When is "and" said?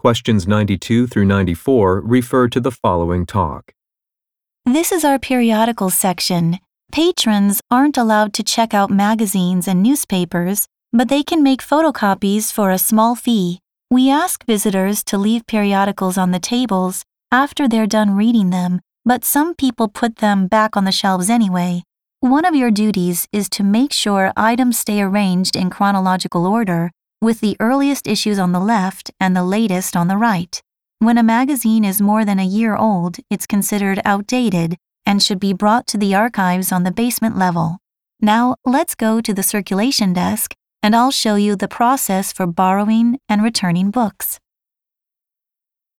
9.68-9.82, 29.20-29.36, 35.04-35.22, 40.82-40.96, 43.28-43.42